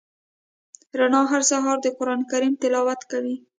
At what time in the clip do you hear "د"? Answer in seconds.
1.81-1.87